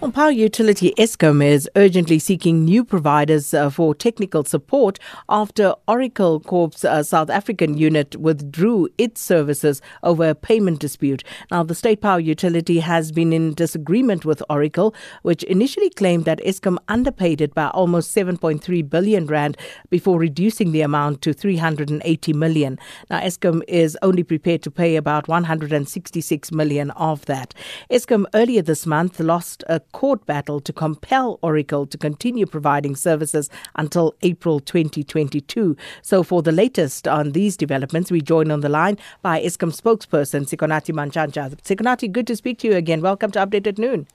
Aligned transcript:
Well, 0.00 0.12
power 0.12 0.30
utility 0.30 0.94
Eskom 0.96 1.44
is 1.44 1.68
urgently 1.74 2.20
seeking 2.20 2.64
new 2.64 2.84
providers 2.84 3.52
uh, 3.52 3.68
for 3.68 3.96
technical 3.96 4.44
support 4.44 5.00
after 5.28 5.74
Oracle 5.88 6.38
Corp's 6.38 6.84
uh, 6.84 7.02
South 7.02 7.30
African 7.30 7.76
unit 7.76 8.14
withdrew 8.14 8.90
its 8.96 9.20
services 9.20 9.82
over 10.04 10.28
a 10.28 10.36
payment 10.36 10.78
dispute. 10.78 11.24
Now, 11.50 11.64
the 11.64 11.74
state 11.74 12.00
power 12.00 12.20
utility 12.20 12.78
has 12.78 13.10
been 13.10 13.32
in 13.32 13.54
disagreement 13.54 14.24
with 14.24 14.40
Oracle, 14.48 14.94
which 15.22 15.42
initially 15.42 15.90
claimed 15.90 16.26
that 16.26 16.38
Eskom 16.46 16.78
underpaid 16.86 17.40
it 17.40 17.52
by 17.52 17.66
almost 17.70 18.14
7.3 18.14 18.88
billion 18.88 19.26
rand 19.26 19.56
before 19.90 20.20
reducing 20.20 20.70
the 20.70 20.82
amount 20.82 21.22
to 21.22 21.32
380 21.32 22.32
million. 22.34 22.78
Now, 23.10 23.18
Eskom 23.18 23.62
is 23.66 23.98
only 24.02 24.22
prepared 24.22 24.62
to 24.62 24.70
pay 24.70 24.94
about 24.94 25.26
166 25.26 26.52
million 26.52 26.92
of 26.92 27.26
that. 27.26 27.52
Eskom 27.90 28.26
earlier 28.32 28.62
this 28.62 28.86
month 28.86 29.18
lost 29.18 29.64
a 29.66 29.80
court 29.92 30.24
battle 30.26 30.60
to 30.60 30.72
compel 30.72 31.38
Oracle 31.42 31.86
to 31.86 31.98
continue 31.98 32.46
providing 32.46 32.96
services 32.96 33.50
until 33.76 34.14
April 34.22 34.60
2022. 34.60 35.76
So, 36.02 36.22
for 36.22 36.42
the 36.42 36.52
latest 36.52 37.08
on 37.08 37.32
these 37.32 37.56
developments, 37.56 38.10
we 38.10 38.20
join 38.20 38.50
on 38.50 38.60
the 38.60 38.68
line 38.68 38.98
by 39.22 39.42
Eskom 39.42 39.72
spokesperson 39.74 40.48
Sikonathi 40.48 40.94
Mantshantsha. 40.94 41.56
Sikonathi, 41.62 42.10
good 42.10 42.26
to 42.26 42.36
speak 42.36 42.58
to 42.58 42.68
you 42.68 42.74
again. 42.74 43.00
Welcome 43.00 43.30
to 43.32 43.38
Update 43.44 43.66
at 43.66 43.78
Noon. 43.78 44.06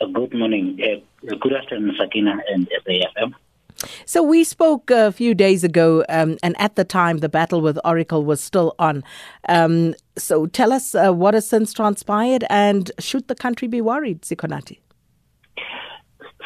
Uh, 0.00 0.06
good 0.06 0.34
morning. 0.34 0.78
Uh, 0.82 1.34
good 1.40 1.52
afternoon, 1.52 1.94
Sakina 1.98 2.38
and 2.52 2.68
SAFM. 2.86 3.34
So 4.06 4.22
we 4.22 4.44
spoke 4.44 4.90
a 4.90 5.12
few 5.12 5.34
days 5.34 5.64
ago, 5.64 6.04
um, 6.08 6.38
and 6.42 6.54
at 6.60 6.76
the 6.76 6.84
time, 6.84 7.18
the 7.18 7.28
battle 7.28 7.60
with 7.60 7.78
Oracle 7.84 8.24
was 8.24 8.40
still 8.40 8.74
on. 8.78 9.02
Um, 9.48 9.94
so 10.16 10.46
tell 10.46 10.72
us 10.72 10.94
uh, 10.94 11.12
what 11.12 11.34
has 11.34 11.48
since 11.48 11.72
transpired, 11.72 12.44
and 12.48 12.90
should 12.98 13.28
the 13.28 13.34
country 13.34 13.68
be 13.68 13.80
worried, 13.80 14.22
Sikonathi? 14.22 14.78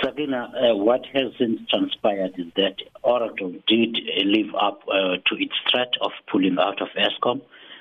Sabina, 0.03 0.53
uh, 0.55 0.77
what 0.77 1.05
has 1.13 1.33
since 1.39 1.61
transpired 1.69 2.33
is 2.39 2.47
that 2.57 2.77
Oracle 3.03 3.53
did 3.67 3.97
uh, 3.97 4.25
live 4.25 4.55
up 4.61 4.83
uh, 4.89 5.17
to 5.27 5.35
its 5.43 5.55
threat 5.71 5.93
of 6.01 6.13
pulling 6.31 6.57
out 6.59 6.81
of 6.81 6.89
Eskom, 6.97 7.41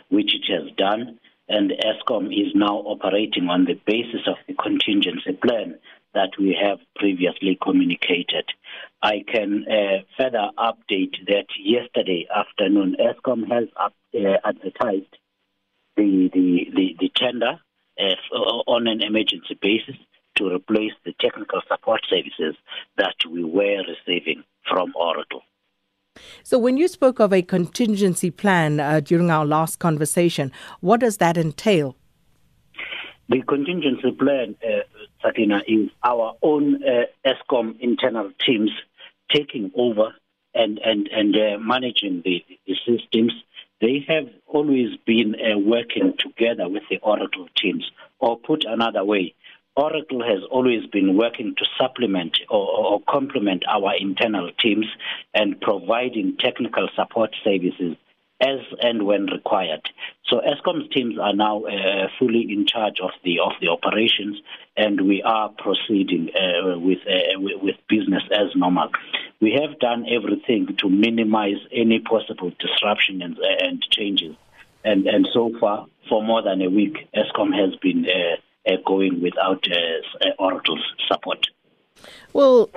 which 0.10 0.34
it 0.34 0.52
has 0.52 0.72
done, 0.78 1.20
and 1.48 1.72
Eskom 1.72 2.28
is 2.28 2.54
now 2.56 2.78
operating 2.78 3.50
on 3.50 3.66
the 3.66 3.80
basis 3.86 4.22
of 4.28 4.36
the 4.48 4.54
contingency 4.54 5.34
plan 5.34 5.78
that 6.14 6.32
we 6.40 6.58
have 6.60 6.80
previously 6.96 7.58
communicated. 7.62 8.46
I 9.02 9.24
can 9.32 9.66
uh, 9.70 10.02
further 10.18 10.50
update 10.58 11.26
that 11.28 11.46
yesterday 11.60 12.28
afternoon, 12.34 12.96
Eskom 13.00 13.48
has 13.52 13.68
up, 13.80 13.94
uh, 14.16 14.38
advertised 14.44 15.18
the, 15.96 16.30
the, 16.34 16.68
the, 16.76 16.96
the 17.00 17.12
tender 17.16 17.60
uh, 18.00 18.36
on 18.68 18.88
an 18.88 19.02
emergency 19.04 19.58
basis 19.62 19.96
to 20.38 20.54
replace 20.54 20.94
the 21.06 21.14
technical 21.20 21.62
support 21.68 22.02
services 22.10 22.56
that 22.98 23.16
we 23.30 23.44
were 23.44 23.84
receiving 23.88 24.44
from 24.70 24.94
Oracle. 24.96 25.42
So, 26.44 26.58
when 26.58 26.78
you 26.78 26.88
spoke 26.88 27.20
of 27.20 27.32
a 27.32 27.42
contingency 27.42 28.32
plan 28.32 28.80
uh, 28.80 29.02
during 29.02 29.30
our 29.30 29.46
last 29.46 29.78
conversation, 29.80 30.52
what 30.80 31.00
does 31.00 31.18
that 31.18 31.38
entail? 31.38 31.96
The 33.30 33.42
contingency 33.42 34.12
plan, 34.12 34.56
uh, 34.64 34.84
Sakina, 35.22 35.62
is 35.68 35.90
our 36.04 36.36
own 36.42 36.82
uh, 36.84 37.04
Eskom 37.26 37.78
internal 37.80 38.32
teams 38.46 38.72
taking 39.34 39.72
over 39.76 40.14
and 40.56 40.80
and 40.80 41.10
and 41.10 41.36
uh, 41.36 41.58
managing 41.60 42.22
the, 42.24 42.44
the 42.66 42.76
systems. 42.86 43.34
They 43.82 44.06
have 44.08 44.30
always 44.48 44.98
been 45.06 45.36
uh, 45.36 45.60
working 45.60 46.14
together 46.18 46.68
with 46.70 46.84
the 46.90 46.98
Oracle 47.00 47.48
teams, 47.62 47.92
or 48.20 48.40
put 48.40 48.64
another 48.66 49.04
way, 49.04 49.36
Oracle 49.78 50.24
has 50.24 50.42
always 50.50 50.88
been 50.88 51.16
working 51.16 51.54
to 51.56 51.66
supplement 51.80 52.40
or, 52.50 52.68
or, 52.68 53.02
complement 53.08 53.64
our 53.70 53.94
internal 53.96 54.50
teams 54.60 54.88
and 55.36 55.62
providing 55.62 56.36
technical 56.40 56.90
support 56.96 57.30
services 57.44 57.96
as 58.42 58.60
and 58.82 59.06
when 59.06 59.28
required. 59.28 59.88
So 60.26 60.42
Eskom's 60.42 60.90
teams 60.90 61.20
are 61.20 61.34
now 61.34 61.64
uh, 61.66 62.08
fully 62.18 62.48
in 62.50 62.66
charge 62.66 63.00
of 63.02 63.12
the 63.24 63.40
of 63.40 63.54
the 63.62 63.68
operations, 63.68 64.42
and 64.76 65.08
we 65.08 65.22
are 65.22 65.50
proceeding 65.50 66.32
uh, 66.36 66.80
with, 66.80 67.00
uh, 67.08 67.40
with 67.40 67.76
business 67.88 68.24
as 68.32 68.56
normal. 68.56 68.90
We 69.40 69.60
have 69.62 69.78
done 69.80 70.08
everything 70.10 70.76
to 70.80 70.90
minimize 70.90 71.62
any 71.72 72.00
possible 72.00 72.52
disruption 72.60 73.22
and, 73.22 73.38
and 73.38 73.84
changes, 73.92 74.36
and 74.84 75.06
and 75.06 75.28
so 75.32 75.52
far, 75.60 75.86
for 76.10 76.24
more 76.24 76.42
than 76.42 76.64
a 76.64 76.70
week, 76.70 77.08
Eskom 77.16 77.54
has 77.54 77.76
been 77.76 78.06
uh, 78.06 78.38
going 78.86 79.22
without 79.22 79.66
uh, 79.72 80.28
uh, 80.28 80.32
Oracle's 80.40 80.84
support. 81.08 81.48
Well, 82.34 82.70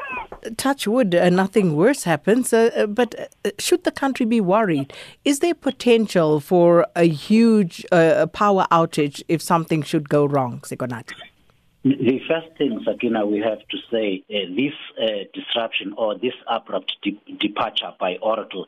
touch 0.57 0.87
wood, 0.87 1.15
uh, 1.15 1.29
nothing 1.29 1.77
worse 1.77 2.05
happens. 2.05 2.53
Uh, 2.53 2.87
but 2.89 3.15
uh, 3.45 3.51
should 3.59 3.85
the 3.85 3.91
country 3.91 4.25
be 4.25 4.41
worried? 4.41 4.93
Is 5.25 5.41
there 5.41 5.55
potential 5.55 6.41
for 6.41 6.87
a 6.97 7.07
huge 7.07 7.85
power 7.91 8.67
outage 8.71 9.23
if 9.29 9.43
something 9.43 9.83
should 9.83 10.09
go 10.09 10.25
wrong, 10.25 10.61
Sikonathi? 10.61 11.13
The 11.83 12.21
first 12.29 12.49
thing, 12.59 12.81
Sakina, 12.85 13.27
we 13.27 13.39
have 13.41 13.61
to 13.71 13.79
say 13.91 14.23
this 14.29 14.75
disruption 15.33 15.95
or 15.97 16.15
this 16.15 16.35
abrupt 16.47 16.97
de- 17.03 17.19
departure 17.39 17.93
by 17.99 18.17
Oracle 18.21 18.67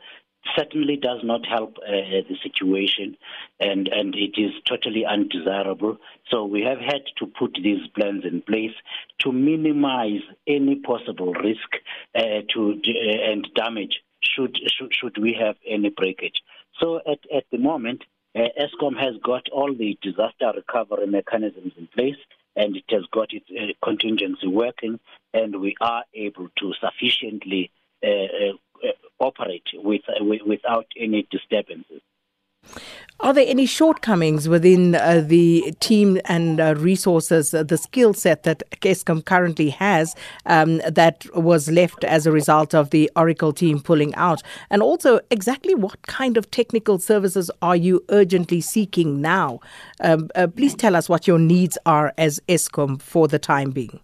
certainly 0.57 0.97
does 0.97 1.21
not 1.23 1.47
help 1.47 1.77
uh, 1.79 1.91
the 1.91 2.37
situation 2.43 3.17
and, 3.61 3.89
and 3.89 4.15
it 4.15 4.41
is 4.41 4.53
totally 4.69 5.05
undesirable. 5.05 5.99
So 6.31 6.45
we 6.45 6.63
have 6.63 6.79
had 6.79 7.03
to 7.19 7.27
put 7.27 7.59
these 7.63 7.87
plans 7.95 8.25
in 8.25 8.43
place 8.43 8.75
to 9.21 9.33
minimize 9.33 10.23
any 10.47 10.77
possible 10.77 11.33
risk 11.35 11.77
uh, 12.15 12.43
to 12.55 12.81
uh, 12.87 13.31
and 13.31 13.49
damage 13.55 14.03
should, 14.21 14.59
should, 14.67 14.93
should 14.93 15.19
we 15.19 15.37
have 15.41 15.57
any 15.67 15.91
breakage. 15.91 16.43
So 16.81 16.97
at, 16.99 17.19
at 17.35 17.45
the 17.51 17.59
moment, 17.59 18.05
uh, 18.35 18.49
Eskom 18.59 18.99
has 18.99 19.15
got 19.23 19.49
all 19.51 19.75
the 19.75 19.99
disaster 20.03 20.53
recovery 20.55 21.07
mechanisms 21.07 21.73
in 21.77 21.87
place 21.89 22.17
and 22.57 22.77
it 22.77 22.85
has 22.91 23.03
got 23.13 23.33
its 23.33 23.47
uh, 23.51 23.73
contingency 23.85 24.47
working 24.47 24.99
and 25.35 25.61
we 25.61 25.75
are 25.81 26.05
able 26.15 26.49
to 26.59 26.73
sufficiently 26.81 27.71
uh, 28.05 28.09
uh 28.09 28.53
operate 29.23 29.65
with, 29.75 30.03
uh, 30.09 30.25
without 30.47 30.87
any 31.01 31.27
disturbances. 31.31 32.03
Are 33.21 33.33
there 33.33 33.47
any 33.47 33.67
shortcomings 33.67 34.49
within 34.49 34.97
uh, 34.97 35.23
the 35.25 35.73
team 35.79 36.21
and 36.25 36.61
uh, 36.61 36.75
resources, 36.77 37.55
uh, 37.55 37.63
the 37.63 37.79
skill 37.79 38.15
set 38.15 38.43
that 38.43 38.63
Eskom 38.81 39.25
currently 39.25 39.71
has 39.71 40.17
um, 40.47 40.79
that 40.79 41.25
was 41.35 41.71
left 41.71 42.03
as 42.03 42.27
a 42.27 42.33
result 42.33 42.75
of 42.75 42.91
the 42.91 43.11
Oracle 43.15 43.53
team 43.53 43.81
pulling 43.81 44.13
out? 44.17 44.43
And 44.71 44.83
also, 44.83 45.21
exactly 45.31 45.75
what 45.75 46.05
kind 46.09 46.37
of 46.37 46.51
technical 46.51 46.99
services 46.99 47.49
are 47.61 47.77
you 47.77 48.05
urgently 48.09 48.61
seeking 48.61 49.21
now? 49.21 49.61
Um, 50.01 50.29
uh, 50.35 50.49
please 50.49 50.75
tell 50.75 50.97
us 50.97 51.09
what 51.09 51.29
your 51.29 51.39
needs 51.39 51.79
are 51.87 52.13
as 52.19 52.41
Eskom 52.49 53.01
for 53.01 53.29
the 53.29 53.39
time 53.39 53.71
being. 53.71 54.01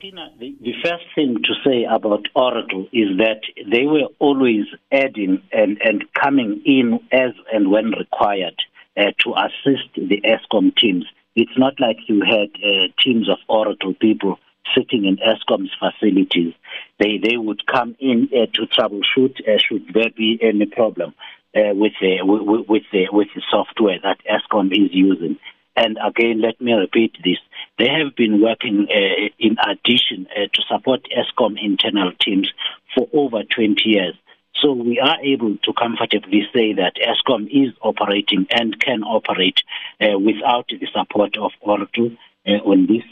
Sakina, 0.00 0.30
the, 0.38 0.56
the 0.62 0.72
first 0.82 1.04
thing 1.14 1.36
to 1.44 1.54
say 1.64 1.84
about 1.84 2.26
Oracle 2.34 2.86
is 2.92 3.18
that 3.18 3.40
they 3.70 3.84
were 3.84 4.08
always 4.18 4.64
adding 4.90 5.42
and, 5.52 5.78
and 5.84 6.04
coming 6.14 6.62
in 6.64 7.00
as 7.12 7.32
and 7.52 7.70
when 7.70 7.90
required 7.90 8.54
uh, 8.96 9.12
to 9.18 9.34
assist 9.34 9.88
the 9.96 10.22
Eskom 10.22 10.74
teams. 10.76 11.04
It's 11.36 11.56
not 11.58 11.74
like 11.78 11.98
you 12.08 12.22
had 12.22 12.48
uh, 12.64 12.88
teams 13.02 13.28
of 13.28 13.38
Oracle 13.48 13.92
people 13.92 14.38
sitting 14.74 15.04
in 15.04 15.18
Eskom's 15.18 15.72
facilities. 15.78 16.54
They 16.98 17.18
they 17.22 17.36
would 17.36 17.66
come 17.66 17.94
in 17.98 18.30
uh, 18.32 18.46
to 18.54 18.66
troubleshoot 18.66 19.36
uh, 19.46 19.58
should 19.58 19.92
there 19.92 20.10
be 20.16 20.38
any 20.40 20.64
problem 20.66 21.14
uh, 21.54 21.74
with 21.74 21.92
the 22.00 22.20
with 22.24 22.84
the 22.90 23.08
with 23.12 23.28
the 23.34 23.42
software 23.50 23.98
that 24.02 24.18
Eskom 24.24 24.72
is 24.72 24.90
using. 24.92 25.38
And 25.76 25.98
again, 26.04 26.40
let 26.40 26.60
me 26.60 26.72
repeat 26.72 27.16
this. 27.22 27.38
They 27.80 27.88
have 27.88 28.14
been 28.14 28.42
working 28.42 28.88
uh, 28.90 29.30
in 29.38 29.56
addition 29.66 30.26
uh, 30.36 30.48
to 30.52 30.62
support 30.68 31.00
Eskom 31.16 31.56
internal 31.58 32.12
teams 32.20 32.52
for 32.94 33.08
over 33.14 33.42
20 33.42 33.80
years. 33.86 34.14
So 34.60 34.72
we 34.72 35.00
are 35.00 35.16
able 35.22 35.56
to 35.56 35.72
comfortably 35.72 36.42
say 36.52 36.74
that 36.74 36.96
Eskom 36.96 37.46
is 37.46 37.72
operating 37.80 38.46
and 38.50 38.78
can 38.78 39.02
operate 39.02 39.62
uh, 39.98 40.18
without 40.18 40.68
the 40.68 40.86
support 40.92 41.38
of 41.38 41.52
Oracle 41.62 42.10
uh, 42.46 42.50
on 42.68 42.86
this. 42.86 43.04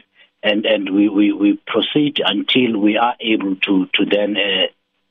And, 0.42 0.66
and 0.66 0.94
we, 0.94 1.08
we, 1.08 1.32
we 1.32 1.58
proceed 1.66 2.20
until 2.22 2.78
we 2.78 2.98
are 2.98 3.16
able 3.20 3.56
to, 3.56 3.86
to 3.94 4.04
then 4.04 4.36
uh, 4.36 4.66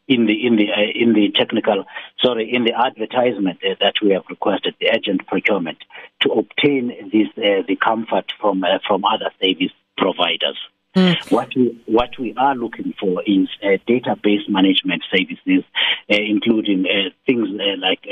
in 0.07 0.25
the 0.25 0.45
in 0.45 0.55
the 0.55 0.71
uh, 0.71 0.91
in 0.95 1.13
the 1.13 1.31
technical 1.35 1.85
sorry 2.19 2.53
in 2.53 2.63
the 2.63 2.73
advertisement 2.73 3.59
uh, 3.63 3.75
that 3.79 3.95
we 4.01 4.11
have 4.11 4.23
requested 4.29 4.75
the 4.79 4.89
urgent 4.89 5.25
procurement 5.27 5.77
to 6.21 6.29
obtain 6.31 6.87
this 7.11 7.27
uh, 7.37 7.63
the 7.67 7.75
comfort 7.75 8.31
from 8.39 8.63
uh, 8.63 8.79
from 8.87 9.03
other 9.05 9.29
service 9.41 9.73
providers 9.97 10.57
mm. 10.95 11.31
what 11.31 11.53
we 11.55 11.81
what 11.85 12.17
we 12.19 12.33
are 12.37 12.55
looking 12.55 12.93
for 12.99 13.21
is 13.23 13.47
uh, 13.63 13.77
database 13.87 14.47
management 14.47 15.03
services 15.11 15.63
uh, 16.11 16.15
including 16.15 16.85
things 17.25 17.49
like 17.79 18.05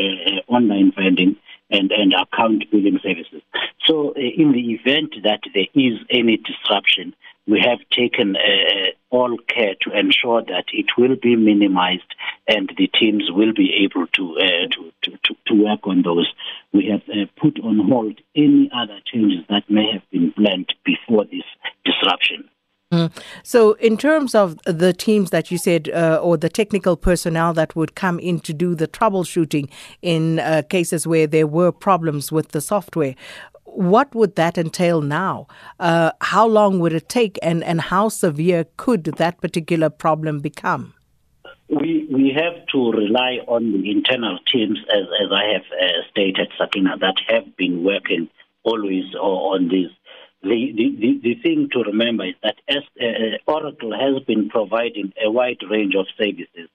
online 0.47 0.91
vending 0.95 1.35
and 1.69 1.91
and 1.91 2.13
account 2.13 2.63
billing 2.71 2.99
services. 3.01 3.41
So, 3.85 4.09
uh, 4.09 4.19
in 4.19 4.51
the 4.51 4.73
event 4.73 5.15
that 5.23 5.41
there 5.53 5.67
is 5.73 5.99
any 6.09 6.37
disruption, 6.37 7.15
we 7.47 7.59
have 7.59 7.79
taken 7.91 8.35
uh, 8.35 8.91
all 9.09 9.37
care 9.47 9.75
to 9.81 9.97
ensure 9.97 10.41
that 10.41 10.65
it 10.73 10.87
will 10.97 11.15
be 11.15 11.35
minimized 11.35 12.15
and 12.47 12.71
the 12.77 12.87
teams 12.87 13.29
will 13.31 13.53
be 13.53 13.71
able 13.83 14.07
to 14.07 14.37
uh, 14.37 14.67
to, 14.71 14.91
to, 15.23 15.35
to, 15.45 15.63
work 15.63 15.81
on 15.83 16.01
those. 16.01 16.31
We 16.73 16.87
have 16.87 17.03
uh, 17.09 17.25
put 17.39 17.59
on 17.63 17.79
hold 17.87 18.19
any 18.35 18.69
other 18.75 18.99
changes 19.05 19.45
that 19.49 19.69
may 19.69 19.91
have 19.93 20.03
been 20.11 20.33
planned 20.33 20.73
before 20.83 21.25
this 21.25 21.43
disruption. 21.85 22.49
Mm. 22.93 23.11
So, 23.43 23.73
in 23.73 23.97
terms 23.97 24.35
of 24.35 24.59
the 24.65 24.93
teams 24.93 25.31
that 25.31 25.49
you 25.49 25.57
said, 25.57 25.89
uh, 25.89 26.19
or 26.21 26.37
the 26.37 26.49
technical 26.49 26.95
personnel 26.95 27.53
that 27.53 27.75
would 27.75 27.95
come 27.95 28.19
in 28.19 28.39
to 28.41 28.53
do 28.53 28.75
the 28.75 28.87
troubleshooting 28.87 29.69
in 30.01 30.39
uh, 30.39 30.61
cases 30.69 31.07
where 31.07 31.25
there 31.25 31.47
were 31.47 31.71
problems 31.71 32.31
with 32.31 32.49
the 32.49 32.61
software, 32.61 33.15
what 33.75 34.13
would 34.15 34.35
that 34.35 34.57
entail 34.57 35.01
now? 35.01 35.47
Uh, 35.79 36.11
how 36.21 36.47
long 36.47 36.79
would 36.79 36.93
it 36.93 37.09
take, 37.09 37.37
and, 37.41 37.63
and 37.63 37.81
how 37.81 38.09
severe 38.09 38.65
could 38.77 39.03
that 39.03 39.41
particular 39.41 39.89
problem 39.89 40.39
become? 40.39 40.93
We 41.69 42.07
we 42.11 42.31
have 42.35 42.65
to 42.73 42.91
rely 42.91 43.39
on 43.47 43.71
the 43.71 43.89
internal 43.89 44.37
teams, 44.51 44.79
as 44.93 45.05
as 45.23 45.31
I 45.31 45.53
have 45.53 45.63
uh, 45.81 46.01
stated, 46.11 46.49
Sakina, 46.57 46.97
that 46.99 47.15
have 47.27 47.57
been 47.57 47.83
working 47.83 48.29
always 48.63 49.13
on 49.15 49.69
this. 49.69 49.91
The, 50.43 50.71
the, 50.77 51.19
the 51.23 51.35
thing 51.41 51.69
to 51.71 51.79
remember 51.79 52.25
is 52.25 52.35
that 52.43 52.57
uh, 52.69 53.51
Oracle 53.51 53.93
has 53.97 54.21
been 54.25 54.47
providing 54.49 55.11
a 55.25 55.31
wide 55.31 55.57
range 55.67 55.95
of 55.95 56.05
services 56.19 56.69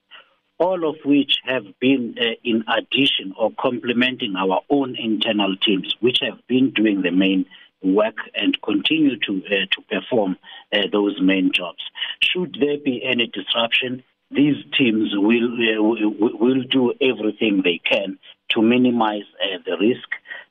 all 0.60 0.88
of 0.88 0.96
which 1.04 1.38
have 1.44 1.64
been 1.80 2.14
uh, 2.20 2.34
in 2.44 2.62
addition 2.68 3.32
or 3.36 3.50
complementing 3.58 4.36
our 4.36 4.60
own 4.68 4.94
internal 4.96 5.56
teams, 5.56 5.96
which 6.00 6.18
have 6.20 6.38
been 6.46 6.70
doing 6.70 7.00
the 7.00 7.10
main 7.10 7.46
work 7.82 8.16
and 8.34 8.60
continue 8.62 9.18
to 9.18 9.42
uh, 9.46 9.64
to 9.72 9.82
perform 9.88 10.36
uh, 10.72 10.82
those 10.92 11.18
main 11.20 11.50
jobs. 11.52 11.82
Should 12.22 12.58
there 12.60 12.76
be 12.76 13.02
any 13.02 13.26
disruption, 13.26 14.04
these 14.30 14.56
teams 14.76 15.08
will 15.14 15.50
uh, 15.50 15.82
will 15.82 16.62
do 16.64 16.92
everything 17.00 17.62
they 17.64 17.80
can 17.82 18.18
to 18.50 18.60
minimize 18.60 19.24
uh, 19.42 19.58
the 19.64 19.78
risk, 19.78 20.08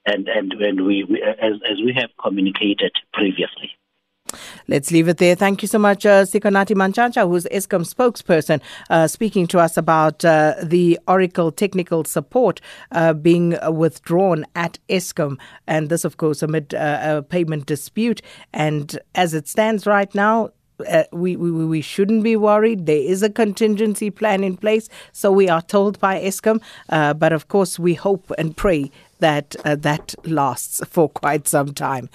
and 0.08 0.28
and 0.28 0.52
and 0.54 0.86
we, 0.86 1.04
we 1.04 1.22
as 1.22 1.54
as 1.70 1.78
we 1.86 1.94
have 1.94 2.10
communicated 2.22 2.94
previously. 3.14 3.79
Let's 4.68 4.92
leave 4.92 5.08
it 5.08 5.18
there. 5.18 5.36
Thank 5.36 5.62
you 5.62 5.68
so 5.68 5.80
much, 5.80 6.06
uh, 6.06 6.24
Sikonathi 6.24 6.76
Mantshantsha, 6.76 7.28
who's 7.28 7.46
Eskom 7.46 7.86
spokesperson, 7.86 8.62
uh, 8.90 9.08
speaking 9.08 9.48
to 9.48 9.60
us 9.60 9.78
about 9.78 10.24
uh, 10.24 10.56
the 10.62 11.00
Oracle 11.08 11.52
technical 11.52 12.04
support 12.06 12.62
uh, 12.92 13.14
being 13.14 13.58
withdrawn 13.70 14.46
at 14.56 14.78
Eskom. 14.90 15.38
And 15.68 15.90
this, 15.90 16.06
of 16.06 16.18
course, 16.18 16.44
amid 16.44 16.74
uh, 16.74 17.00
a 17.02 17.22
payment 17.24 17.66
dispute. 17.66 18.22
And 18.54 19.00
as 19.16 19.34
it 19.34 19.48
stands 19.48 19.86
right 19.86 20.14
now, 20.14 20.52
uh, 20.88 21.04
we, 21.12 21.36
we 21.36 21.52
we 21.66 21.82
shouldn't 21.82 22.24
be 22.24 22.36
worried. 22.36 22.86
There 22.86 22.96
is 22.96 23.22
a 23.24 23.30
contingency 23.30 24.10
plan 24.10 24.44
in 24.44 24.58
place, 24.58 24.90
so 25.12 25.32
we 25.32 25.50
are 25.50 25.62
told 25.62 26.00
by 26.00 26.22
Eskom. 26.22 26.62
Uh, 26.88 27.14
but 27.14 27.34
of 27.34 27.48
course, 27.48 27.78
we 27.78 27.96
hope 27.96 28.32
and 28.38 28.56
pray 28.56 28.92
that 29.20 29.56
uh, 29.66 29.76
that 29.76 30.16
lasts 30.26 30.82
for 30.88 31.10
quite 31.10 31.48
some 31.48 31.74
time. 31.74 32.10